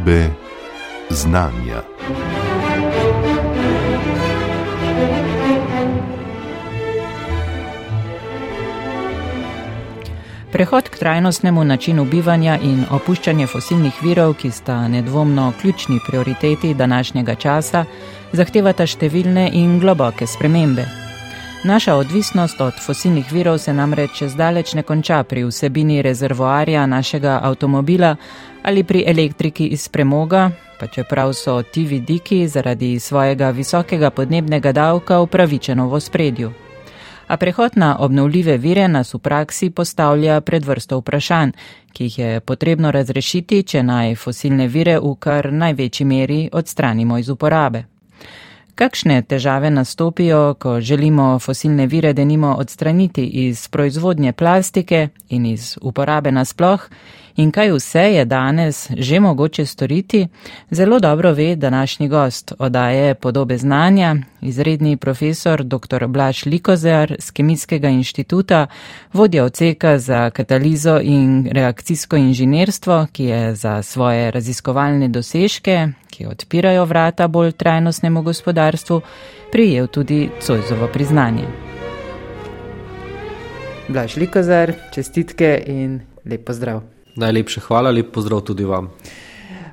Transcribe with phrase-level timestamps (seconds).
[0.00, 0.30] Podobe
[1.10, 1.82] znanja.
[10.52, 17.34] Prehod k trajnostnemu načinu bivanja in opuščanje fosilnih virov, ki sta nedvomno ključni prioriteti današnjega
[17.34, 17.84] časa,
[18.32, 20.99] zahtevata številne in globoke spremembe.
[21.64, 28.16] Naša odvisnost od fosilnih virov se namreč zdaleč ne konča pri vsebini rezervoarja našega avtomobila
[28.62, 30.50] ali pri elektriki iz premoga,
[30.80, 36.52] pa čeprav so ti vidiki zaradi svojega visokega podnebnega davka upravičeno v spredju
[37.30, 41.52] a prehod na obnovljive vire nas v praksi postavlja pred vrsto vprašanj,
[41.92, 47.28] ki jih je potrebno razrešiti, če naj fosilne vire v kar največji meri odstranimo iz
[47.28, 47.84] uporabe.
[48.74, 56.32] Kakšne težave nastopijo, ko želimo fosilne vire denimo odstraniti iz proizvodnje plastike in iz uporabe
[56.32, 56.88] nasploh
[57.36, 60.28] in kaj vse je danes že mogoče storiti,
[60.70, 66.06] zelo dobro ve današnji gost odaje podobe znanja, izredni profesor dr.
[66.06, 68.66] Blaž Likozer z Kemijskega inštituta,
[69.12, 75.88] vodja odseka za katalizo in reakcijsko inženirstvo, ki je za svoje raziskovalne dosežke,
[76.20, 79.00] ki odpirajo vrata bolj trajnostnemu gospodarstvu,
[79.52, 81.46] prijel tudi Cojzovo priznanje.
[83.88, 86.82] Blaž Likozer, čestitke in lep pozdrav.
[87.16, 88.90] Najlepša hvala, lep pozdrav tudi vam.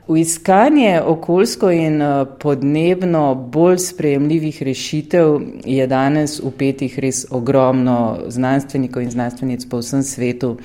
[0.07, 9.03] V iskanje okoljsko in eh, podnebno bolj sprejemljivih rešitev je danes upetih res ogromno znanstvenikov
[9.03, 10.57] in znanstvenic po vsem svetu.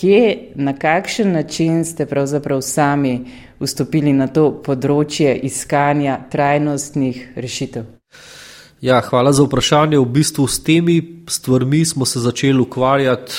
[0.00, 3.18] Kje, na kakšen način ste pravzaprav sami
[3.60, 7.84] vstopili na to področje iskanja trajnostnih rešitev?
[8.80, 9.98] Ja, hvala za vprašanje.
[10.00, 10.94] V bistvu s temi
[11.28, 13.36] stvarmi smo se začeli ukvarjati,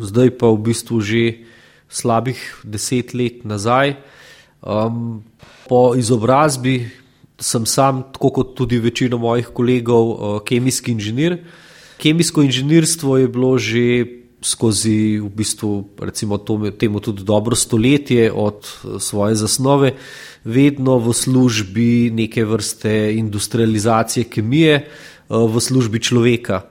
[0.00, 1.24] zdaj pa v bistvu že
[1.92, 3.98] slabih deset let nazaj.
[4.64, 5.20] Um,
[5.68, 6.88] po izobrazbi
[7.36, 11.42] sem sam, tako kot tudi večina mojih kolegov, uh, kemijski inženir.
[12.00, 13.84] Kemijsko inženirstvo je bilo že
[14.42, 16.38] skozi, v bistvu, recimo
[16.78, 19.94] temu tudi dobro stoletje od uh, svoje zasnove,
[20.44, 24.86] vedno v službi neke vrste industrializacije kemije,
[25.28, 26.62] uh, v službi človeka.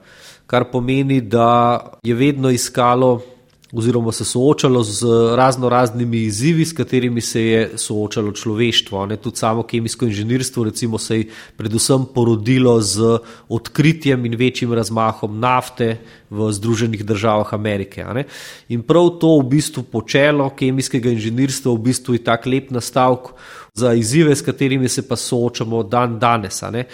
[0.46, 3.22] Kar pomeni, da je vedno iskalo
[3.72, 9.06] oziroma se soočalo z razno raznimi izzivi, s katerimi se je soočalo človeštvo.
[9.06, 9.16] Ne?
[9.16, 15.98] Tudi samo kemijsko inženirstvo recimo, se je predvsem porodilo z odkritjem in večjim razmahom nafte
[16.30, 18.04] v Združenih državah Amerike.
[18.68, 23.34] In prav to v bistvu počelo kemijskega inženirstva v bistvu je tak lep nastavek
[23.74, 26.62] za izzive, s katerimi se pa soočamo dan danes.
[26.62, 26.84] Eh,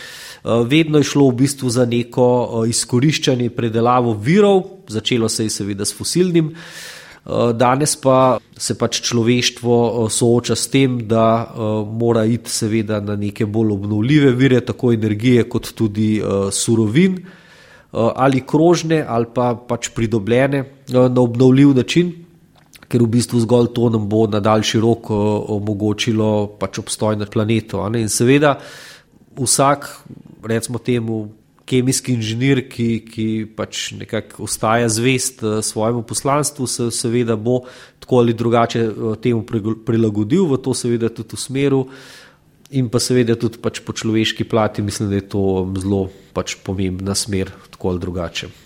[0.67, 2.27] vedno je šlo v bistvu za neko
[2.65, 6.53] eh, izkoriščanje, predelavo virov, začelo se je seveda s fosilnim.
[6.53, 11.53] Eh, danes pa se pač človeštvo sooča s tem, da
[11.93, 16.23] mora iti seveda na neke bolj obnovljive vire, tako energije kot tudi
[16.53, 17.19] surovin
[17.93, 22.26] ali krožne ali pa pač pridobljene na obnovljiv način
[22.89, 25.25] ker v bistvu zgolj to nam bo na daljši rok eh,
[25.57, 27.83] omogočilo pač obstoj na planetu.
[27.95, 28.57] In seveda
[29.37, 29.89] vsak,
[30.47, 31.27] recimo temu,
[31.67, 33.27] kemijski inženir, ki, ki
[33.57, 37.65] pač nekako ostaja zvest eh, svojemu poslanstvu, se seveda bo
[38.03, 39.43] tako ali drugače eh, temu
[39.87, 41.83] prilagodil, v to seveda tudi v smeru.
[42.75, 45.43] In pa seveda tudi pač po človeški plati, mislim, da je to
[45.79, 48.66] zelo pač pomembna smer, tako ali drugače.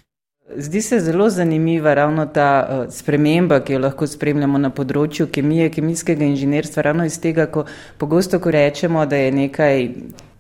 [0.57, 5.69] Zdi se zelo zanimiva ravno ta uh, sprememba, ki jo lahko spremljamo na področju kemije,
[5.71, 7.65] kemijskega inženirstva, ravno iz tega, ko
[7.99, 9.87] pogosto ko rečemo, da je nekaj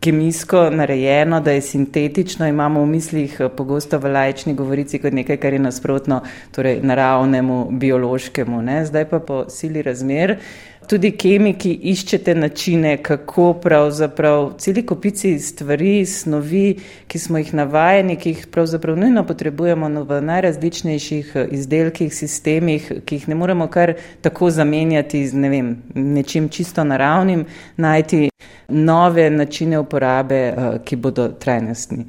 [0.01, 5.39] kemijsko narejeno, da je sintetično, imamo v mislih uh, pogosto v lajčni govorici kot nekaj,
[5.39, 6.23] kar je nasprotno
[6.57, 8.63] torej naravnemu, biološkemu.
[8.67, 8.83] Ne?
[8.91, 10.41] Zdaj pa po sili razmer.
[10.91, 18.33] Tudi kemiki iščete načine, kako pravzaprav celi kopici stvari, snovi, ki smo jih navajeni, ki
[18.33, 24.51] jih pravzaprav nujno potrebujemo v najrazličnejših eh, izdelkih, sistemih, ki jih ne moremo kar tako
[24.51, 27.45] zamenjati z ne vem, nečim čisto naravnim,
[27.77, 28.29] najti
[28.69, 32.09] nove načine uporabe, eh, ki bodo trajnostni.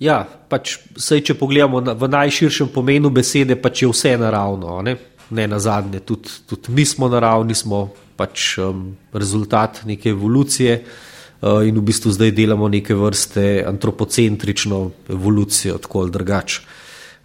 [0.00, 4.80] Ja, pač sej, če pogledamo na, v najširšem pomenu besede, pač je vse naravno.
[4.80, 4.96] Ne,
[5.30, 7.90] ne na zadnje, tudi, tudi mi smo naravni, smo
[8.22, 14.80] pač um, rezultat neke evolucije uh, in v bistvu zdaj delamo neke vrste antropocentrično
[15.10, 16.62] evolucijo, tako ali drugače.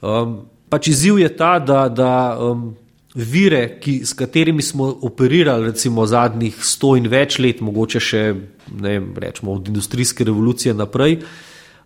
[0.01, 0.39] Um,
[0.69, 2.11] pač izziv je ta, da, da
[2.41, 2.71] um,
[3.15, 8.23] vire, ki, s katerimi smo operirali recimo zadnjih sto in več let, mogoče še
[8.75, 11.21] ne vem, rečemo od industrijske revolucije naprej,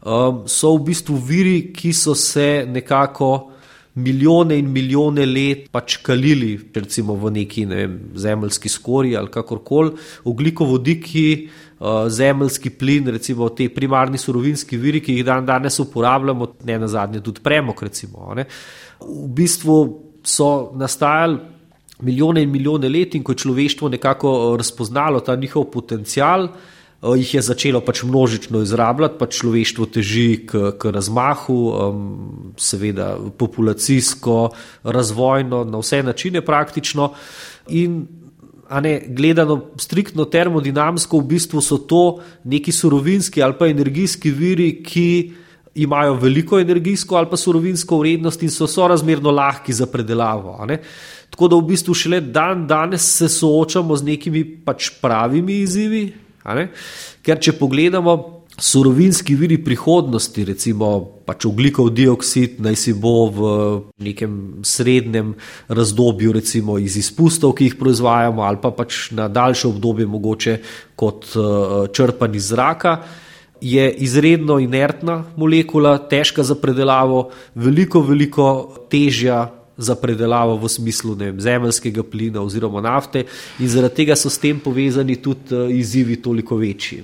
[0.03, 3.50] um, so v bistvu viri, ki so se nekako
[3.93, 9.91] milijone in milijone let pač kalili, recimo v neki ne vem, zemljski skori ali kakorkoli,
[10.23, 11.49] oglikovodiki,
[11.79, 16.87] uh, zemljski plin, recimo te primarni surovinski viri, ki jih dan danes uporabljamo, ne na
[16.87, 17.83] zadnje tudi premok.
[17.83, 18.31] Recimo,
[19.01, 19.77] v bistvu
[20.23, 21.39] so nastajali
[22.01, 26.47] milijone in milijone let in ko je človeštvo nekako uh, razpoznalo ta njihov potencial.
[27.01, 33.15] Eh, jih je začelo pač množično izrabljati, pač človeštvo teži k, k razmahu, um, seveda
[33.37, 34.51] populacijsko,
[34.83, 37.11] razvojno, na vse načine praktično.
[37.73, 38.05] In
[38.69, 45.33] ne, gledano striktno termodinamsko, v bistvu so to neki surovinski ali pa energijski viri, ki
[45.81, 50.59] imajo veliko energijsko ali pa surovinsko vrednost in so sorazmerno lahki za predelavo.
[51.31, 56.11] Tako da v bistvu šele dan danes se soočamo z nekimi pač pravimi izzivi,
[57.21, 60.89] Ker če pogledamo surovinski viri prihodnosti, recimo
[61.25, 63.51] pač oglikov dioksid, naj si bo v
[64.03, 65.33] nekem srednjem
[65.71, 70.57] razdobju, recimo iz izpustov, ki jih proizvajamo, ali pa pač na daljše obdobje, mogoče
[70.95, 72.95] kot uh, črpanje iz zraka.
[73.61, 78.47] Je izredno inertna molekula, težka za predelavo, veliko, veliko
[78.89, 79.45] težja
[79.81, 83.25] za predelavo v smislu vem, zemljskega plina oziroma nafte,
[83.59, 87.03] in zaradi tega so s tem povezani tudi uh, izzivi toliko večji.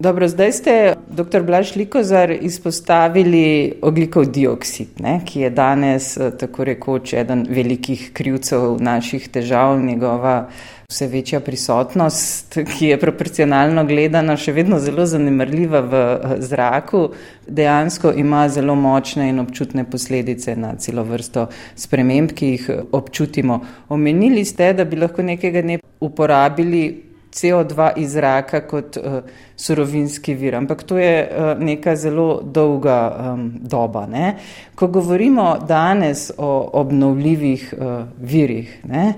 [0.00, 1.42] Dobro, zdaj ste, dr.
[1.42, 8.78] Blaž Likozar, izpostavili oglikov dioksid, ne, ki je danes eh, tako rekoč eden velikih krivcev
[8.80, 10.48] naših težav, njegova
[10.88, 17.02] vse večja prisotnost, ki je proporcionalno gledana še vedno zelo zanemrljiva v eh, zraku,
[17.46, 23.60] dejansko ima zelo močne in občutne posledice na celo vrsto sprememb, ki jih eh, občutimo.
[23.92, 29.20] Omenili ste, da bi lahko nekega dne uporabili CO2 iz zraka kot uh,
[29.56, 34.06] surovinski vir, ampak to je uh, neka zelo dolga um, doba.
[34.06, 34.34] Ne?
[34.74, 39.14] Ko govorimo danes o obnovljivih uh, virih, ne?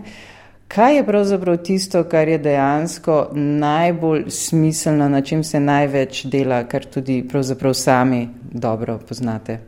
[0.73, 6.87] Kaj je pravzaprav tisto, kar je dejansko najbolj smiselno, na čem se največ dela, kar
[6.89, 9.59] tudi pravzaprav sami dobro poznate?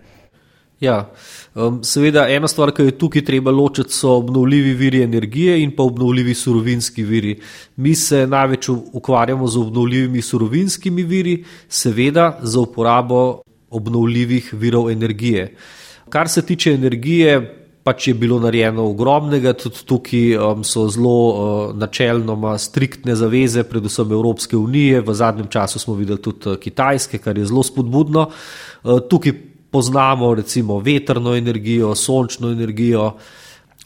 [0.85, 0.97] Ja,
[1.55, 5.87] um, seveda, ena stvar, ki je tukaj treba ločiti, so obnovljivi viri energije in pa
[5.89, 7.39] obnovljivi surovinski viri.
[7.77, 11.39] Mi se največ ukvarjamo z obnovljivimi surovinskimi viri,
[11.69, 15.55] seveda za uporabo obnovljivih virov energije.
[16.09, 17.39] Kar se tiče energije,
[17.85, 24.13] pač je bilo narejeno ogromnega, tudi tukaj um, so zelo uh, načelnoma striktne zaveze, predvsem
[24.13, 28.29] Evropske unije, v zadnjem času smo videli tudi uh, Kitajske, kar je zelo spodbudno.
[28.29, 29.01] Uh,
[29.75, 33.09] poznamo recimo vetrno energijo, sončno energijo.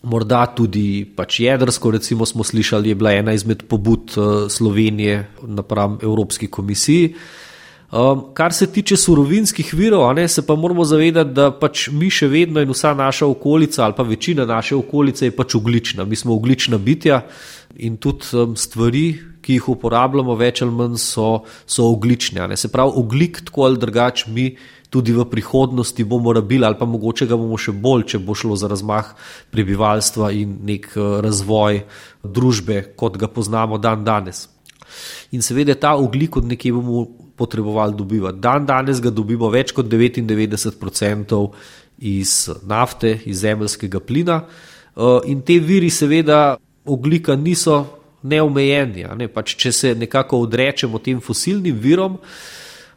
[0.02, 5.98] Morda tudi pač jedrsko, recimo, smo slišali, je bila ena izmed pobud uh, Slovenije napram
[6.02, 7.14] Evropski komisiji.
[7.14, 7.48] Uh,
[7.88, 12.26] Um, kar se tiče surovinskih virov, ne, se pa moramo zavedati, da pač mi še
[12.28, 16.04] vedno in vsa naša okolica, ali pa večina naše okolice je pač oglična.
[16.04, 17.22] Mi smo oglična bitja
[17.80, 19.06] in tudi um, stvari,
[19.40, 21.30] ki jih uporabljamo, več ali manj so,
[21.64, 22.44] so oglične.
[22.52, 22.60] Ne.
[22.60, 24.50] Se pravi, oglik tako ali drugače mi
[24.90, 28.56] tudi v prihodnosti bomo rabili, ali pa mogoče ga bomo še bolj, če bo šlo
[28.56, 29.12] za razmah
[29.52, 31.82] prebivalstva in nek uh, razvoj
[32.24, 34.48] družbe, kot ga poznamo dan danes.
[35.32, 37.06] In seveda ta oglik od nekje bomo
[37.38, 38.40] potrebovali dobivati.
[38.42, 41.42] Dan danes ga dobimo več kot 99%
[41.98, 42.32] iz
[42.66, 44.42] nafte, iz zemljskega plina.
[44.98, 47.84] Eh, in te viri, seveda, oglika niso
[48.22, 49.06] neomejeni.
[49.18, 49.28] Ne?
[49.28, 52.18] Pač, če se nekako odrečemo tem fosilnim virom,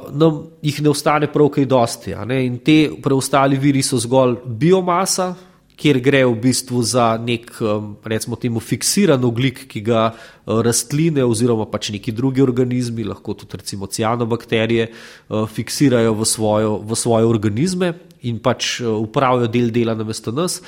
[0.10, 2.16] nam jih ne ostane prav kaj dosti.
[2.42, 5.34] In te preostali viri so zgolj biomasa,
[5.82, 11.26] kjer gre v bistvu za nek, um, recimo, temu fiksiran oglik, ki ga uh, rastline
[11.26, 17.30] oziroma pač neki drugi organizmi, lahko tudi recimo cianobakterije, uh, fiksirajo v, svojo, v svoje
[17.30, 17.94] organizme
[18.30, 20.60] in pač uh, upravijo del dela na mesto nas.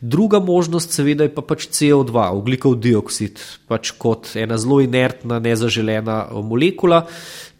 [0.00, 6.24] Druga možnost, seveda, je pa pač CO2, oglikov dioksid, pač kot ena zelo inertna, nezaželena
[6.40, 7.04] molekula,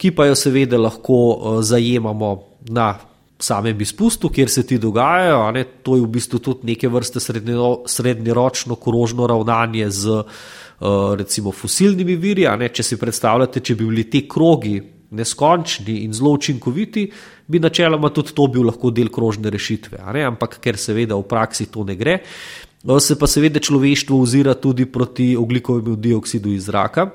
[0.01, 2.37] ki pa jo seveda lahko zajemamo
[2.73, 2.95] na
[3.39, 5.51] samem izpustu, kjer se ti dogajajo.
[5.53, 12.17] Ne, to je v bistvu tudi neke vrste srednjeročno korožno ravnanje z uh, recimo fosilnimi
[12.17, 12.49] viri.
[12.59, 14.81] Ne, če si predstavljate, če bi bili ti krogi
[15.15, 17.05] neskončni in zelo učinkoviti,
[17.47, 20.01] bi načeloma tudi to bil lahko del krožne rešitve.
[20.15, 24.55] Ne, ampak ker seveda v praksi to ne gre, uh, se pa seveda človeštvo ozira
[24.55, 27.11] tudi proti oglikovemu dioksidu iz zraka.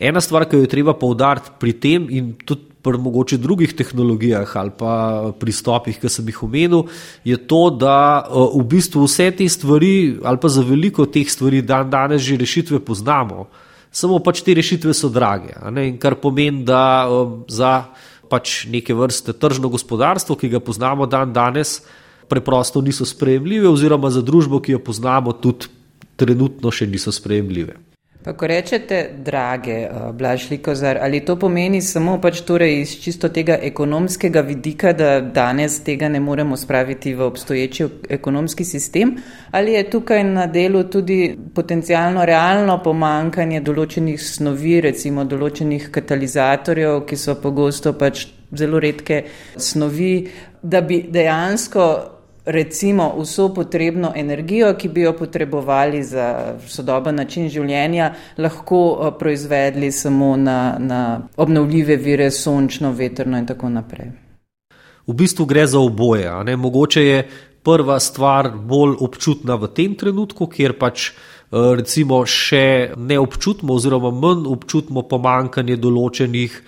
[0.00, 4.56] Ena stvar, ki jo je treba poudariti pri tem, in tudi pri mogoče drugih tehnologijah
[4.56, 6.86] ali pa pristopih, ki sem jih omenil,
[7.24, 11.62] je to, da eh, v bistvu vse te stvari, ali pa za veliko teh stvari,
[11.62, 13.48] dan danes že rešitve poznamo,
[13.92, 15.54] samo pač te rešitve so drage.
[16.00, 17.90] Kar pomeni, da eh, za
[18.30, 21.82] pač neke vrste tržno gospodarstvo, ki ga poznamo dan danes,
[22.30, 25.66] preprosto niso sprejemljive, oziroma za družbo, ki jo poznamo, tudi
[26.16, 27.89] trenutno še niso sprejemljive.
[28.22, 33.28] Pa ko rečete, drage, eh, Blaž Likozar, ali to pomeni samo pač torej iz čisto
[33.28, 39.16] tega ekonomskega vidika, da danes tega ne moremo spraviti v obstoječi ekonomski sistem,
[39.50, 47.16] ali je tukaj na delu tudi potencijalno realno pomankanje določenih snovi, recimo določenih katalizatorjev, ki
[47.16, 49.24] so pogosto pač zelo redke
[49.56, 50.28] snovi,
[50.62, 58.14] da bi dejansko recimo vso potrebno energijo, ki bi jo potrebovali za sodoben način življenja,
[58.38, 64.10] lahko eh, proizvedli samo na, na obnovljive vire, sončno, veterno in tako naprej.
[65.06, 66.30] V bistvu gre za oboje.
[66.56, 67.22] Mogoče je
[67.62, 71.14] prva stvar bolj občutna v tem trenutku, kjer pač eh,
[71.76, 76.62] recimo še ne občutimo oziroma manj občutimo pomankanje določenih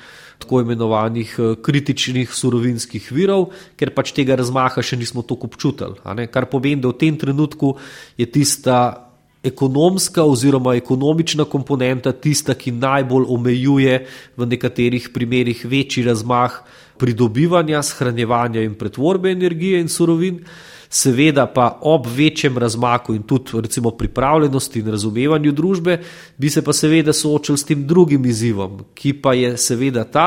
[0.53, 5.97] tako imenovanih eh, kritičnih surovinskih virov, ker pač tega razmaha še nismo tako občutili.
[6.29, 7.79] Kar pomeni, da v tem trenutku
[8.19, 9.09] je tista
[9.43, 13.97] ekonomska oziroma ekonomična komponenta tista, ki najbolj omejuje
[14.37, 16.61] v nekaterih primerjih večji razmah
[17.01, 20.45] pridobivanja, shranjevanja in pretvorbe energije in surovin
[20.93, 25.97] seveda pa ob večjem razmaku in tudi recimo pripravljenosti in razumevanju družbe,
[26.37, 30.27] bi se pa seveda soočili s tem drugim izzivom, ki pa je seveda ta,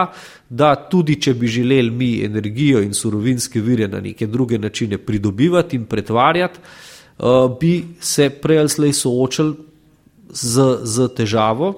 [0.49, 5.75] da tudi če bi želeli mi energijo in surovinske vire na neke druge načine pridobivati
[5.75, 7.23] in pretvarjati, eh,
[7.61, 9.55] bi se prej ali slej soočili
[10.29, 11.73] z, z težavo,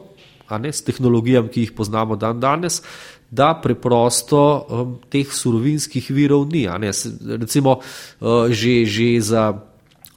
[0.60, 2.82] ne s tehnologijami, ki jih poznamo dan danes,
[3.30, 6.68] da preprosto um, teh surovinskih virov ni.
[7.40, 9.67] Recimo, uh, že, že za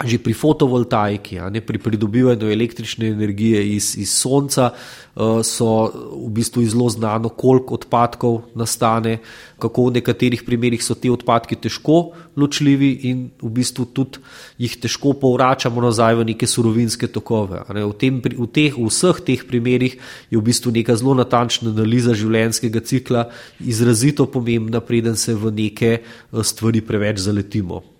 [0.00, 6.64] že pri fotovoltaiki, ne pri pridobivanju električne energije iz, iz sonca, eh, so v bistvu
[6.64, 9.20] zelo znano, koliko odpadkov nastane,
[9.60, 14.24] kako v nekaterih primerjih so ti odpadki težko ločljivi in v bistvu tudi
[14.56, 17.60] jih težko povračamo nazaj v neke surovinske tokove.
[17.68, 20.00] V, tem, v, teh, v vseh teh primerjih
[20.32, 23.28] je v bistvu neka zelo natančna analiza življenjskega cikla
[23.60, 26.04] izrazito pomembna, preden se v neke eh,
[26.40, 27.99] stvari preveč zaletimo.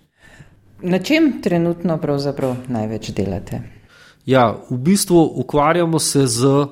[0.81, 1.99] Na čem trenutno
[2.67, 3.61] največ delate?
[4.25, 6.67] Ja, v bistvu ukvarjamo se z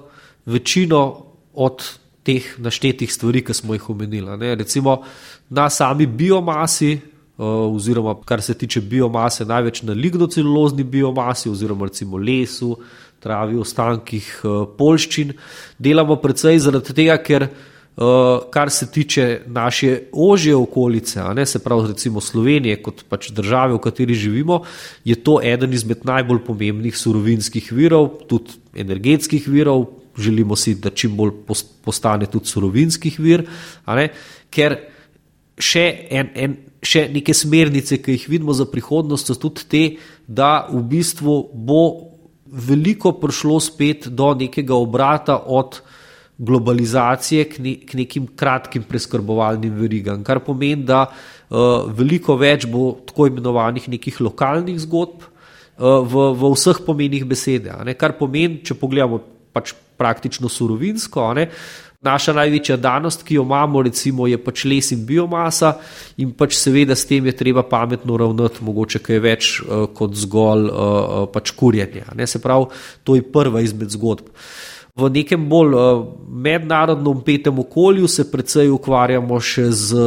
[0.46, 1.84] večino od
[2.24, 4.38] teh naštetih stvari, ki smo jih omenili.
[4.38, 4.56] Ne.
[4.56, 5.04] Recimo
[5.50, 7.00] na sami biomasi, eh,
[7.44, 12.78] oziroma kar se tiče biomase, največ na lignocelulozni biomasi, oziroma recimo lesu,
[13.20, 15.34] travi, ostankih eh, polščin.
[15.78, 17.48] Delamo predvsej zaradi tega, ker
[18.52, 23.82] kar se tiče naše ožje okolice, ne, se pravi, recimo Slovenije, kot pač države, v
[23.84, 24.62] kateri živimo,
[25.04, 29.86] je to eden izmed najbolj pomembnih surovinskih virov, tudi energetskih virov.
[30.20, 31.32] Želimo si, da čim bolj
[31.86, 33.46] postane tudi surovinskih vir,
[33.88, 34.10] ne,
[34.52, 34.76] ker
[35.56, 39.84] še, en, en, še neke smernice, ki jih vidimo za prihodnost, so tudi te,
[40.28, 41.84] da v bistvu bo
[42.48, 45.82] veliko prišlo spet do nekega obrata od
[46.40, 52.94] globalizacije k, ne, k nekim kratkim preskrbovalnim verigam, kar pomeni, da uh, veliko več bo
[53.10, 57.76] tako imenovanih nekih lokalnih zgodb uh, v, v vseh pomenih besede.
[58.00, 59.20] Kar pomeni, če pogledamo
[59.52, 61.50] pač praktično surovinsko, ne,
[62.06, 65.74] naša največja danost, ki jo imamo, recimo, je pač les in biomasa,
[66.24, 70.72] in pač seveda s tem je treba pametno ravnati, mogoče kaj več uh, kot zgolj
[70.72, 72.08] uh, pač kurjenje.
[72.32, 72.72] Se pravi,
[73.04, 74.32] to je prva izmed zgodb.
[74.32, 74.69] Uh,
[75.00, 80.06] V nekem bolj uh, mednarodno umpetem okolju se predvsej ukvarjamo še z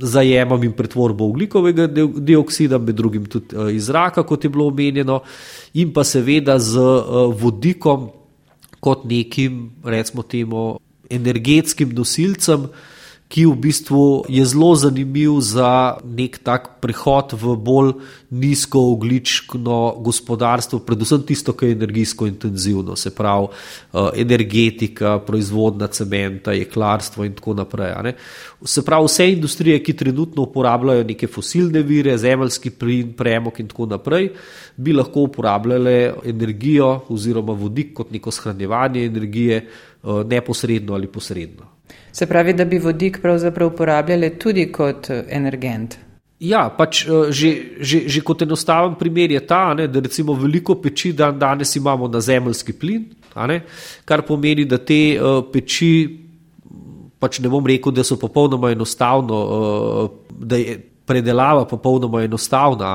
[0.00, 5.20] zajemom in pretvorbo ugljikovega dioksida, med drugim tudi uh, iz zraka, kot je bilo omenjeno,
[5.74, 8.10] in pa seveda z uh, vodikom
[8.80, 10.64] kot nekim, recimo, temu
[11.10, 12.70] energetskim nosilcem,
[13.30, 17.92] ki v bistvu je zelo zanimiv za nek tak prehod v bolj
[18.34, 27.24] nizkooglično gospodarstvo, predvsem tisto, ki je energijsko intenzivno, se pravi uh, energetika, proizvodna cementa, jeklarstvo
[27.24, 28.16] in tako naprej.
[28.66, 33.86] Se pravi, vse industrije, ki trenutno uporabljajo neke fosilne vire, zemljski plin, premog in tako
[33.94, 34.32] naprej,
[34.76, 39.68] bi lahko uporabljale energijo oziroma vodik kot neko shranjevanje energije
[40.02, 41.79] uh, neposredno ali posredno.
[42.12, 45.96] Se pravi, da bi vodik pravzaprav uporabljali tudi kot eh, energent.
[46.40, 47.50] Ja, pač eh, že,
[47.80, 52.08] že, že kot enostaven primer je ta, ne, da recimo veliko peči dan danes imamo
[52.08, 53.04] na zemljski plin,
[53.36, 53.60] ne,
[54.04, 55.90] kar pomeni, da te uh, peči,
[57.20, 60.78] pač ne bom rekel, da so popolnoma enostavno, uh, da je
[61.10, 62.94] predelava popolnoma enostavna,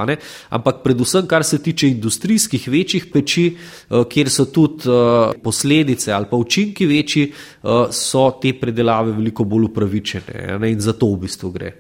[0.50, 6.32] ampak predvsem, kar se tiče industrijskih večjih peči, uh, kjer so tudi uh, posledice ali
[6.32, 7.32] pa učinki večji,
[7.64, 11.76] uh, so te predelave veliko bolj upravičene ne, in za to v bistvu gre.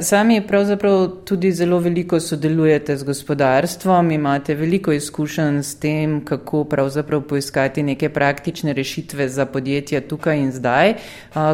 [0.00, 7.22] Sami pravzaprav tudi zelo veliko sodelujete z gospodarstvom, imate veliko izkušenj s tem, kako pravzaprav
[7.22, 10.94] poiskati neke praktične rešitve za podjetja tukaj in zdaj.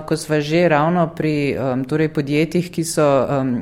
[0.07, 1.57] Ko sva že ravno pri
[1.89, 3.07] torej podjetjih, ki so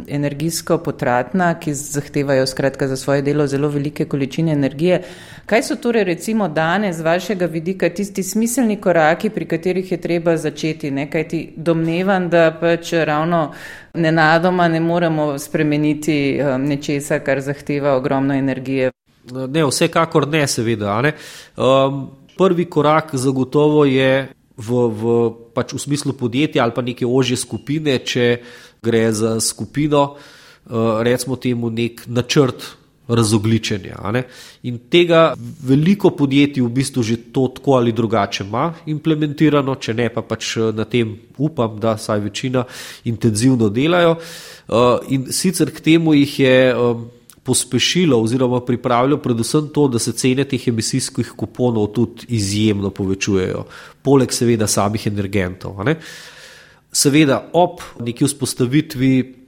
[0.09, 5.03] energijsko potratna, ki zahtevajo skratka za svoje delo zelo velike količine energije,
[5.47, 10.37] kaj so torej recimo danes z vašega vidika tisti smiselni koraki, pri katerih je treba
[10.37, 13.53] začeti, nekaj ti domnevam, da pač ravno
[13.95, 18.91] nenadoma ne moremo spremeniti um, nečesa, kar zahteva ogromno energije.
[19.33, 21.01] Ne, vsekakor ne, seveda.
[21.03, 21.15] Ne.
[21.57, 22.05] Um,
[22.39, 25.17] prvi korak zagotovo je v, v,
[25.55, 28.29] pač v smislu podjetja ali pa neke ožje skupine, če
[28.83, 33.97] gre za skupino, uh, recimo temu nek načrt razogličenja.
[34.63, 35.35] In tega
[35.67, 40.57] veliko podjetij v bistvu že to tako ali drugače ima implementirano, če ne pa pač
[40.57, 42.65] eh, na tem upam, da saj večina
[43.05, 44.17] intenzivno delajo.
[44.17, 46.95] Eh, in sicer k temu jih je eh,
[47.43, 53.65] pospešilo oziroma pripravilo predvsem to, da se cene teh emisijskih kuponov tudi izjemno povečujejo,
[54.03, 55.83] poleg seveda samih energentov.
[56.93, 59.42] Seveda ob neki vzpostavitvi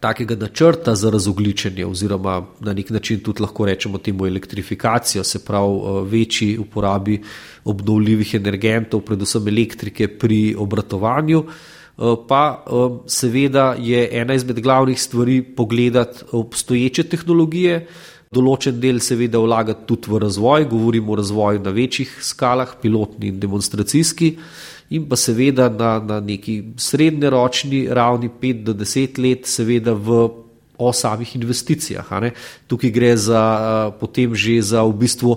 [0.00, 5.78] takega načrta za razogličenje, oziroma na nek način tudi lahko rečemo temu elektrifikacijo, se pravi
[5.78, 7.22] eh, večji uporabi
[7.64, 11.44] obnovljivih energentov, predvsem elektrike pri obratovanju.
[11.44, 17.86] Eh, pa eh, seveda je ena izmed glavnih stvari pogledati obstoječe tehnologije,
[18.34, 23.40] določen del seveda vlagati tudi v razvoj, govorimo o razvoju na večjih skalah, pilotni in
[23.40, 24.34] demonstracijski
[24.90, 30.28] in pa seveda na, na neki srednjeročni ravni 5 do 10 let, seveda v
[30.78, 32.06] o samih investicijah.
[32.66, 33.42] Tukaj gre za,
[34.00, 35.36] potem že za v bistvu.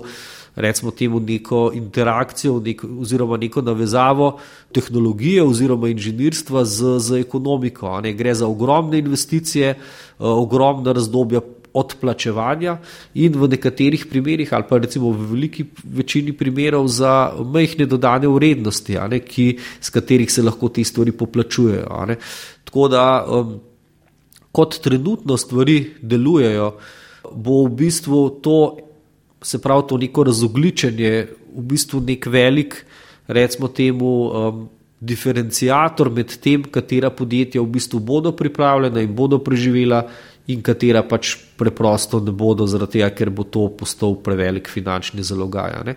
[0.52, 4.36] Recimo temu neko interakcijo, neko, oziroma neko navezavo
[4.72, 7.88] tehnologije oziroma inženirstva z, z ekonomiko.
[8.12, 9.74] Gre za ogromne investicije,
[10.20, 11.40] ogromna razdobja
[11.74, 12.76] odplačevanja
[13.14, 18.98] in v nekaterih primerjih, ali pa recimo v veliki večini primerov, za majhne dodane vrednosti,
[19.08, 22.16] ne, ki, s katerih se lahko te stvari poplačujejo.
[22.68, 23.56] Tako da, um,
[24.52, 26.74] kot trenutno stvari delujejo,
[27.32, 28.58] bo v bistvu to,
[29.42, 31.14] se pravi, to neko razogličenje,
[31.52, 32.78] v bistvu nek velik,
[33.28, 34.12] recimo temu.
[34.28, 34.62] Um,
[35.02, 40.04] Diferencijator med tem, katera podjetja v bistvu bodo pripravljena in bodo preživela,
[40.52, 45.94] in katera pač preprosto ne bodo, zaradi tega, ker bo to postal prevelik finančni zalogaj.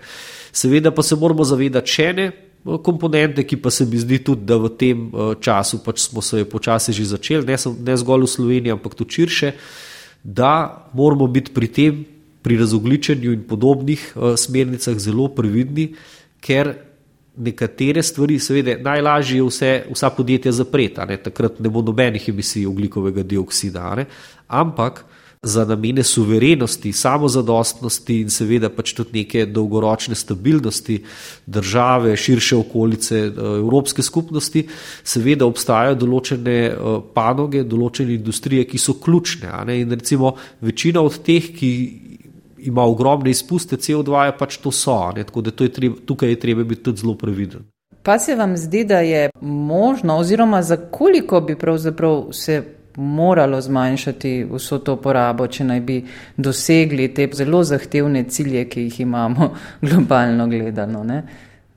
[0.56, 4.46] Seveda pa se moramo zavedati še ene eh, komponente, ki pa se mi zdi tudi,
[4.48, 8.34] da v tem eh, času pač smo se počasi že začeli, ne, ne zgolj v
[8.38, 9.54] Sloveniji, ampak tudi širše,
[10.24, 10.52] da
[10.98, 12.04] moramo biti pri tem,
[12.46, 15.94] pri razogličenju in podobnih eh, smernicah zelo previdni,
[16.42, 16.76] ker
[17.38, 21.18] nekatere stvari, seveda, najlažje je vse, vsa podjetja zapreti, ne?
[21.18, 23.94] takrat ne bo nobenih emisij oglikovega dioksida.
[23.96, 24.06] Ne?
[24.48, 25.04] Ampak
[25.46, 30.98] za namene suverenosti, samozadostnosti in seveda pač tudi neke dolgoročne stabilnosti
[31.46, 34.66] države, širše okolice eh, Evropske skupnosti,
[35.04, 39.54] seveda obstajajo določene eh, panoge, določene industrije, ki so ključne.
[39.78, 40.34] In recimo
[40.66, 41.72] večina od teh, ki
[42.66, 45.12] ima ogromne izpuste CO2, pač to so.
[45.16, 45.24] Ne?
[45.24, 47.66] Tako da je treba, tukaj je treba biti tudi zelo previden.
[48.04, 52.64] Pa se vam zdi, da je možno, oziroma za koliko bi pravzaprav se
[52.96, 55.98] moralo zmanjšati vso to porabo, če naj bi
[56.38, 59.50] dosegli te zelo zahtevne cilje, ki jih imamo
[59.88, 61.04] globalno gledano.
[61.04, 61.24] Ne?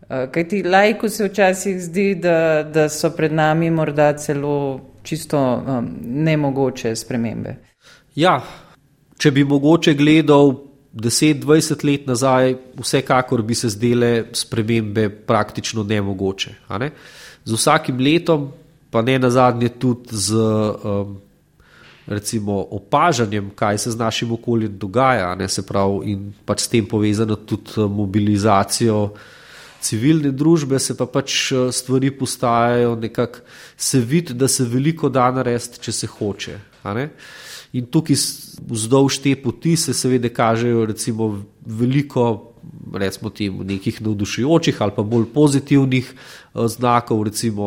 [0.08, 5.90] Kaj ti lajku se včasih zdi, da, da so pred nami morda celo čisto um,
[6.02, 7.54] nemogoče spremembe?
[8.14, 8.38] Ja,
[9.18, 10.54] če bi mogoče gledal
[10.98, 16.54] 10-20 let nazaj, vsekakor bi se zdele spremembe praktično nemogoče.
[16.78, 16.90] Ne?
[17.44, 18.50] Z vsakim letom,
[18.90, 21.18] pa ne na zadnje tudi z um,
[22.08, 25.48] recimo, opažanjem, kaj se z našim okoljem dogaja, ne?
[25.48, 29.10] se pravi, in pač s tem povezano tudi uh, mobilizacijo.
[29.80, 33.44] Civilne družbe se pa pač uh, stvari postajajo nekako,
[33.76, 36.58] se vidi, da se veliko da narediti, če se hoče.
[37.76, 38.16] In tukaj
[38.70, 40.86] vzdolž te poti se seveda kažejo
[41.66, 42.52] veliko,
[42.94, 47.66] recimo, temu, nekih navdušujočih ali pa bolj pozitivnih uh, znakov, recimo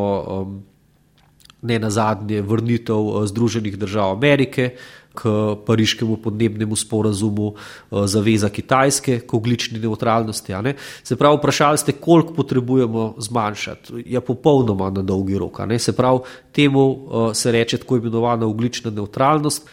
[1.62, 4.76] ne na zadnje vrnitev uh, Združenih držav Amerike.
[5.12, 5.28] K
[5.68, 10.56] pariškemu podnebnemu sporazumu, uh, zaveza Kitajske, k oglični neutralnosti.
[11.04, 13.94] Se pravi, vprašali ste, koliko potrebujemo zmanjšati.
[13.94, 15.60] Je ja, popolnoma na dolgi rok.
[15.78, 16.20] Se pravi,
[16.52, 19.68] temu se reče tako imenovana oglična neutralnost.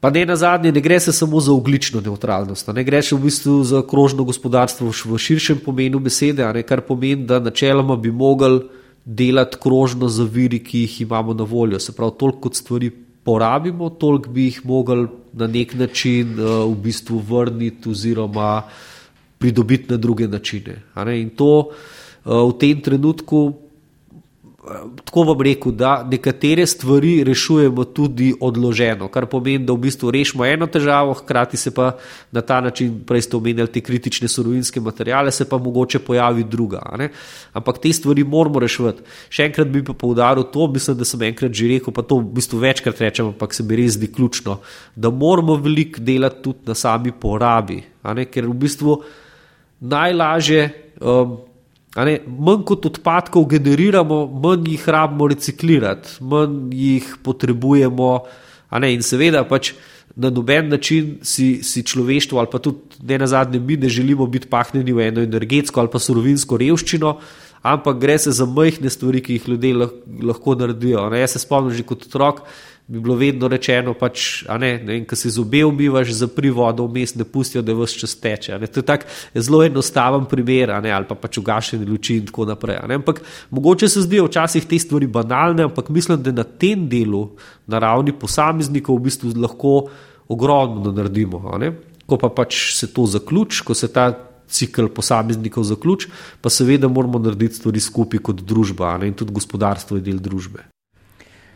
[0.00, 3.24] Pa ne na zadnje, ne gre se samo za oglično neutralnost, ne gre še v
[3.26, 8.62] bistvu za krožno gospodarstvo v širšem pomenu besede, ne, kar pomeni, da načeloma bi mogli
[9.04, 12.92] delati krožno za viri, ki jih imamo na voljo, se pravi, toliko kot stvari
[13.26, 18.62] porabimo, toliko bi jih mogli na nek način uh, v bistvu vrniti oziroma
[19.38, 20.78] pridobiti na druge načine.
[21.18, 21.72] In to uh,
[22.24, 23.67] v tem trenutku
[25.04, 30.44] tako vam rekel, da nekatere stvari rešujemo tudi odloženo, kar pomeni, da v bistvu rešimo
[30.46, 31.92] eno težavo, hkrati se pa
[32.32, 36.82] na ta način, prej ste omenjali te kritične surovinske materijale, se pa mogoče pojavi druga.
[37.52, 39.02] Ampak te stvari moramo reševati.
[39.30, 42.38] Še enkrat bi pa poudaril to, mislim, da sem enkrat že rekel, pa to v
[42.38, 44.60] bistvu večkrat rečem, ampak se mi res zdi ključno,
[44.96, 49.02] da moramo veliko delati tudi na sami porabi, ker v bistvu
[49.80, 50.70] najlažje.
[50.98, 51.47] Um,
[51.96, 58.10] Ne, manj kot odpadkov generiramo, manj jih rabimo reciklirati, manj jih potrebujemo.
[58.76, 59.72] Ne, in seveda, pač
[60.18, 64.26] na noben način si, si človeštvo, ali pa tudi ne na zadnje, mi ne želimo
[64.26, 67.12] biti pahnjeni v eno energetsko ali pa surovinsko revščino,
[67.62, 69.88] ampak gre se za majhne stvari, ki jih ljudje
[70.22, 71.08] lahko naredijo.
[71.10, 72.42] Ne, jaz se spomnim že kot otrok,
[72.88, 77.24] bi bilo vedno rečeno, pač, ne, ne, ko se zobe umivaš, zapri vodo vmes, ne
[77.28, 78.56] pustijo, da vse čas teče.
[78.64, 82.80] To je tak zelo enostaven primer, ne, ali pa pač ugašeni luči in tako naprej.
[82.96, 83.20] Ampak
[83.50, 87.26] mogoče se zdijo včasih te stvari banalne, ampak mislim, da na tem delu,
[87.68, 89.74] na ravni posameznikov, v bistvu lahko
[90.32, 91.44] ogromno naredimo.
[92.08, 94.08] Ko pa pač se to zaključi, ko se ta
[94.48, 96.08] cikl posameznikov zaključi,
[96.40, 100.64] pa seveda moramo narediti stvari skupaj kot družba ne, in tudi gospodarstvo je del družbe.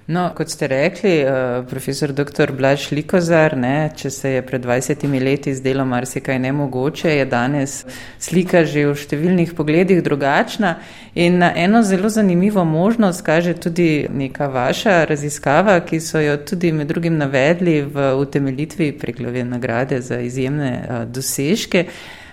[0.07, 2.51] No, kot ste rekli, uh, profesor dr.
[2.59, 7.75] Blaž Likozar, ne, če se je pred 20 leti zdelo marsikaj nemogoče, je danes
[8.19, 10.73] slika že v številnih pogledih drugačna
[11.15, 16.73] in na eno zelo zanimivo možnost kaže tudi neka vaša raziskava, ki so jo tudi
[16.73, 21.87] med drugim navedli v utemeljitvi preglave nagrade za izjemne uh, dosežke.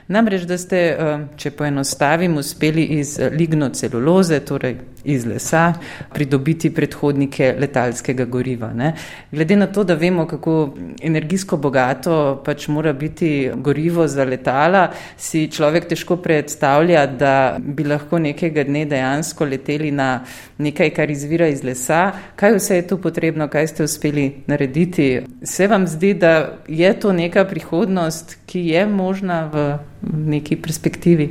[0.09, 5.73] Namreč, da ste, eh, če poenostavim, uspeli iz lignoceluloze, torej iz lesa,
[6.13, 8.71] pridobiti predhodnike letalskega goriva.
[8.73, 8.93] Ne.
[9.31, 15.47] Glede na to, da vemo, kako energijsko bogato pač mora biti gorivo za letala, si
[15.47, 20.23] človek težko predstavlja, da bi lahko nekega dne dejansko leteli na
[20.57, 22.11] nekaj, kar izvira iz lesa.
[22.35, 25.21] Kaj vse je tu potrebno, kaj ste uspeli narediti?
[25.43, 29.69] Se vam zdi, da je to neka prihodnost, ki je možna v
[30.01, 31.29] neki perspektivi.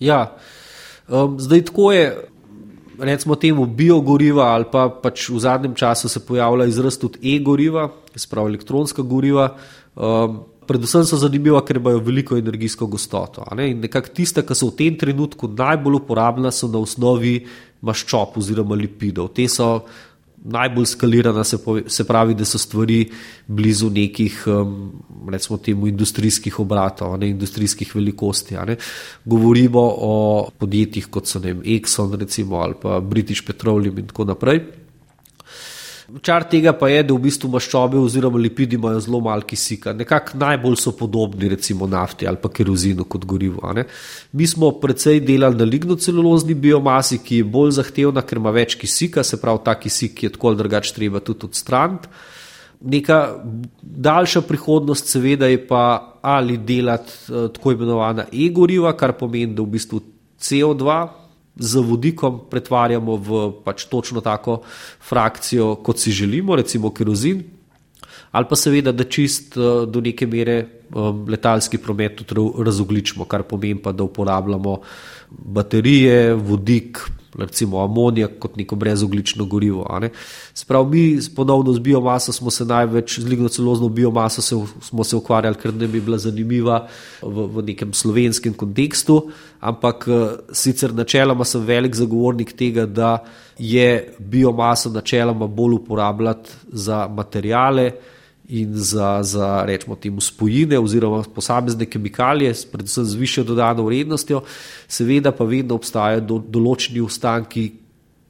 [0.00, 0.36] Ja,
[1.08, 2.28] um, zdaj tako je.
[3.02, 8.46] Recimo temu biogoriva, ali pa pač v zadnjem času se pojavlja izraz tudi e-goriva, spravo
[8.52, 9.48] elektronska goriva.
[9.96, 10.36] Um,
[10.68, 13.44] predvsem so zanimiva, ker imajo veliko energijsko gostoto.
[13.58, 17.40] In nekako tiste, ki so v tem trenutku najbolj uporabna, so na osnovi
[17.82, 19.32] maščob oziroma lipidov.
[19.34, 19.82] Te so
[20.44, 23.04] najbolj skalirana, se, pove, se pravi, da so stvari
[23.46, 24.92] blizu nekih, um,
[25.30, 28.56] recimo, temu industrijskih obratov, ne industrijskih velikosti.
[28.66, 28.76] Ne.
[29.24, 30.14] Govorimo o
[30.58, 34.81] podjetjih kot so vem, Exxon recimo, ali pa British Petroleum in tako naprej.
[36.20, 39.94] Čar tega pa je, da v bistvu maščobe oziroma lipidi imajo zelo malo kisika.
[39.96, 43.72] Nekako najbolj so podobni recimo nafti ali pa kerozinu kot gorivo.
[44.32, 49.24] Mi smo precej delali na lignocelulozni biomasi, ki je bolj zahtevna, ker ima več kisika,
[49.24, 52.08] se pravi ta kisik je tako ali drugače treba tudi odstraniti.
[52.82, 53.18] Neka
[53.82, 59.78] daljša prihodnost, seveda, je pa ali delati uh, tako imenovana e-goriva, kar pomeni, da v
[59.78, 60.02] bistvu
[60.42, 61.21] CO2
[61.56, 64.62] z vodikom pretvarjamo v pač točno tako
[65.00, 67.42] frakcijo, kot si želimo, recimo kerozin,
[68.32, 73.42] ali pa seveda, da čist eh, do neke mere um, letalski promet tudi razogličimo, kar
[73.42, 74.78] pomeni pa, da uporabljamo
[75.30, 77.02] baterije, vodik,
[77.38, 80.00] recimo amonijak kot neko brezoglično gorivo.
[80.54, 85.56] Sprav mi ponovno z biomaso smo se največ, z lignocelozno biomaso se, smo se ukvarjali,
[85.62, 86.86] ker ne bi bila zanimiva
[87.22, 93.18] v, v nekem slovenskem kontekstu, ampak eh, sicer načeloma sem velik zagovornik tega, da
[93.58, 97.92] je biomaso načeloma bolj uporabljati za materijale,
[98.48, 104.42] in za, za rečemo, temu spojine oziroma posamezne kemikalije, predvsem z višjo dodano vrednostjo,
[104.88, 107.70] seveda pa vedno obstajajo do, določeni ostanki,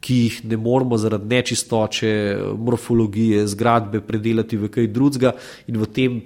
[0.03, 2.13] ki jih ne moremo zaradi nečistoče,
[2.59, 5.33] morfologije, zgradbe predelati v kaj drugega
[5.71, 6.23] in v tem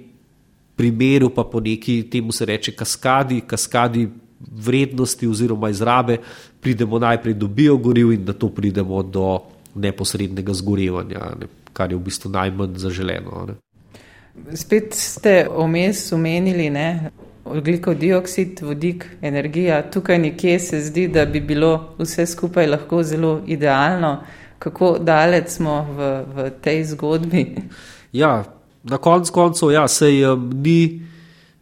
[0.77, 4.07] primeru pa po neki, temu se reče, kaskadi, kaskadi
[4.39, 6.17] vrednosti oziroma izrabe,
[6.61, 9.39] pridemo najprej do biogoriv in da to pridemo do
[9.75, 13.45] neposrednega zgorevanja, ne, kar je v bistvu najmanj zaželeno.
[13.47, 13.57] Ne.
[14.55, 17.11] Spet ste omes omenili, ne?
[17.45, 19.81] Oglikov dioksid, vodik, energija.
[19.91, 24.17] Tukaj nekje se zdi, da bi bilo vse skupaj lahko zelo idealno.
[24.59, 27.45] Kako daleč smo v, v tej zgodbi?
[28.11, 28.43] Ja,
[28.83, 31.07] na koncu koncev ja, se um, ni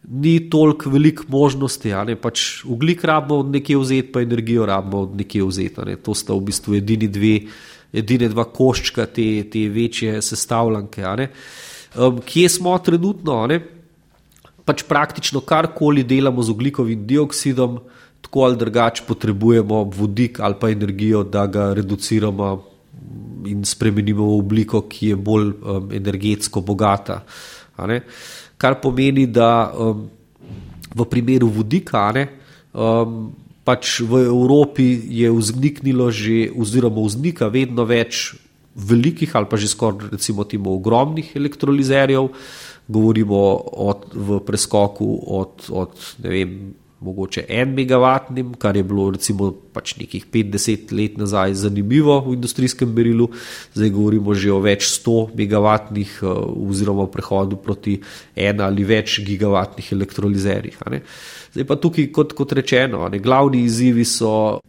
[0.08, 1.92] ni toliko velik možnosti.
[2.22, 5.96] Pač ugljik rabimo od nekje vzeti, pa energijo rabimo od nekje vzeti.
[6.02, 7.40] To sta v bistvu edini dve,
[7.92, 11.28] edine dva koščka te, te večje sestavljanke.
[11.96, 13.40] Um, kje smo trenutno?
[14.66, 17.78] Pač praktično karkoli delamo z ugljikovim dioksidom,
[18.20, 22.64] tako ali drugače potrebujemo vodik ali pa energijo, da ga reduciramo
[23.46, 27.22] in spremenimo v obliko, ki je bolj um, energetsko bogata.
[28.58, 30.08] Kar pomeni, da um,
[30.94, 32.26] v primeru vodika, ne,
[32.72, 33.30] um,
[33.64, 34.88] pač v Evropi
[35.22, 38.34] je vzniknilo že, oziroma vznika vedno več
[38.76, 42.28] velikih ali pa že skoraj recimo timo ogromnih elektrolizerjev,
[42.88, 43.40] govorimo
[43.72, 46.52] od, v preskoku od, od ne vem,
[47.00, 52.92] mogoče en megavatnim, kar je bilo recimo pač nekih 50 let nazaj zanimivo v industrijskem
[52.92, 53.28] merilu,
[53.74, 56.30] zdaj govorimo že o več 100 megavatnih eh,
[56.68, 57.98] oziroma v prehodu proti
[58.34, 60.80] ena ali več gigavatnih elektrolizerjih.
[61.52, 64.60] Zdaj pa tukaj, kot, kot rečeno, glavni izzivi so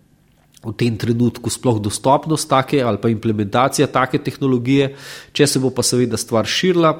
[0.65, 4.95] v tem trenutku sploh dostopnost take ali pa implementacija take tehnologije,
[5.31, 6.93] če se bo pa seveda stvar širila,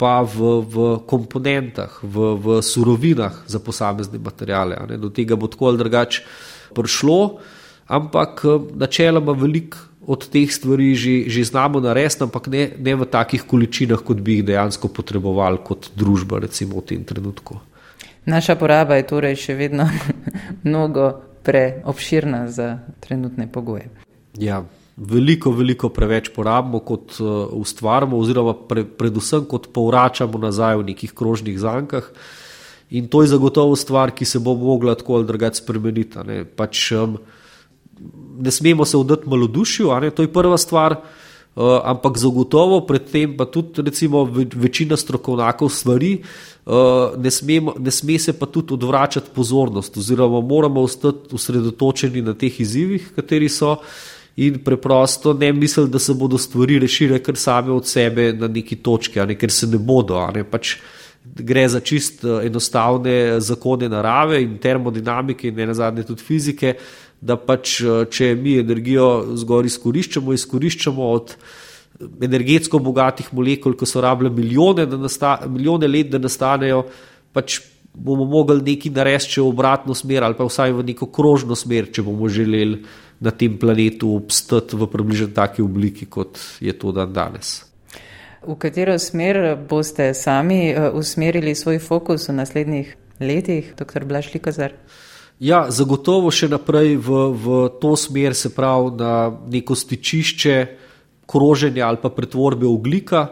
[0.00, 4.98] pa v, v komponentah, v, v surovinah za posamezne materijale.
[4.98, 6.24] Do tega bo tako ali drugače
[6.74, 7.38] prišlo,
[7.86, 8.42] ampak
[8.74, 14.02] načeloma veliko od teh stvari že, že znamo narediti, ampak ne, ne v takih količinah,
[14.02, 17.60] kot bi jih dejansko potrebovali kot družba, recimo v tem trenutku.
[18.26, 19.86] Naša poraba je torej še vedno
[20.66, 23.90] mnogo preobširna za trenutne pogoje.
[24.38, 24.64] Ja
[24.96, 31.14] veliko, veliko preveč porabimo, kot uh, ustvarjamo, oziroma pre, predvsem kot povračamo nazaj v nekih
[31.16, 32.10] krožnih zankah.
[32.92, 36.20] In to je zagotovo stvar, ki se bo mogla tako ali drugače spremeniti.
[36.28, 36.44] Ne.
[36.44, 37.16] Pač, um,
[38.38, 41.00] ne smemo se vdati malodušju, to je prva stvar.
[41.52, 46.22] Uh, ampak zagotovo predtem pa tudi recimo, večina strokovnjakov stvari
[46.64, 52.32] uh, ne, smemo, ne sme se pa tudi odvračati pozornost oziroma moramo ostati usredotočeni na
[52.34, 53.84] teh izzivih, kateri so uh,
[54.36, 58.76] in preprosto ne mislili, da se bodo stvari rešile kar same od sebe na neki
[58.76, 60.20] točki, ne, ker se ne bodo.
[60.34, 60.76] Ne, pač
[61.22, 66.74] gre za čist eh, enostavne zakone narave in termodinamike, in ne nazadnje tudi fizike,
[67.22, 71.36] da pač eh, če mi energijo zgor izkoriščamo, izkoriščamo od
[72.02, 74.88] energetsko bogatih molekul, ki so rabile milijone,
[75.46, 76.82] milijone let, da nastanejo.
[77.32, 77.60] Pač
[77.94, 82.04] bomo mogli nekaj narediti, v obratno smer, ali pa vsaj v neko krožno smer, če
[82.06, 82.82] bomo želeli
[83.22, 87.60] na tem planetu obstati v približno taki obliki, kot je to dan danes.
[88.42, 94.04] V katero smer boste sami eh, usmerili svoj fokus v naslednjih letih, dr.
[94.04, 94.74] Blašli Kazar?
[95.42, 97.46] Ja, zagotovo še naprej v, v
[97.82, 100.56] to smer, se pravi na neko stičišče
[101.26, 103.24] kroženja ali pa pretvorbe oglika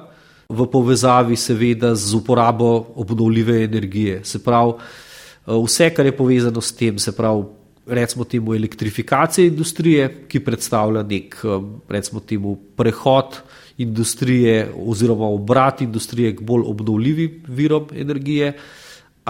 [0.50, 4.24] v povezavi seveda z uporabo obnovljive energije.
[4.26, 7.46] Se pravi, eh, vse, kar je povezano s tem, se pravi
[7.86, 13.38] recimo temu elektrifikacije industrije, ki predstavlja nek um, recimo temu prehod
[13.78, 18.52] industrije oziroma obrat industrije k bolj obnovljivim virom energije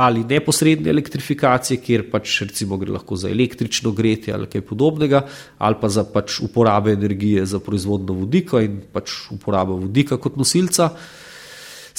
[0.00, 5.26] ali neposredne elektrifikacije, kjer pač recimo gre lahko za električno gretje ali kaj podobnega,
[5.58, 10.88] ali pa za pač uporabe energije za proizvodno vodika in pač uporabo vodika kot nosilca.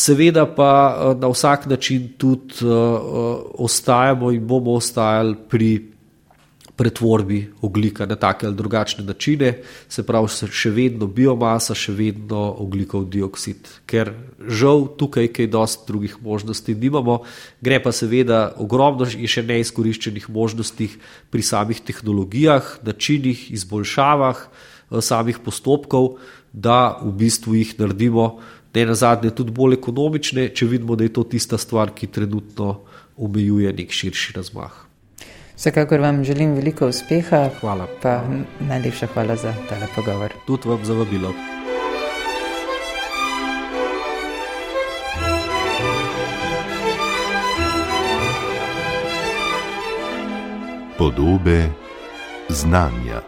[0.01, 2.73] Seveda pa uh, na vsak način tudi uh,
[3.61, 5.90] ostajamo in bomo ostajali pri
[6.75, 9.53] pretvorbi oglika na take ali drugačne načine,
[9.89, 14.13] se pravi, še vedno biomasa, še vedno oglikov dioksid, ker
[14.47, 17.21] žal tukaj kaj dosti drugih možnosti nimamo,
[17.61, 20.89] gre pa seveda ogromno in še neizkoriščenih možnosti
[21.29, 26.15] pri samih tehnologijah, načinih, izboljšavah eh, samih postopkov,
[26.51, 28.41] da v bistvu jih naredimo
[28.73, 32.79] ne na zadnje tudi bolj ekonomične, če vidimo, da je to tista stvar, ki trenutno
[33.17, 34.90] omejuje nek širši razmah.
[35.61, 37.49] Vsekakor vam želim veliko uspeha.
[37.59, 37.87] Hvala.
[38.01, 38.21] Pa
[38.59, 40.33] najlepša hvala za tale pogovor.
[40.47, 41.33] Tudi vam za vabilo.
[50.97, 51.69] Podobe
[52.49, 53.21] znanja.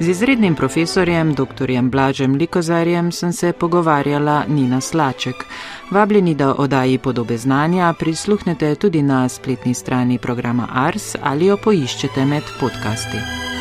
[0.00, 1.72] Z izrednim profesorjem, dr.
[1.82, 5.44] Blažem Likozarjem, sem se pogovarjala Nina Slaček.
[5.90, 12.24] Vabljeni, da oddaji podobe znanja prisluhnete tudi na spletni strani programa Ars ali jo poiščete
[12.24, 13.55] med podcasti.